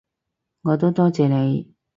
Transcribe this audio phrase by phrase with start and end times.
[0.63, 1.75] 我都多謝你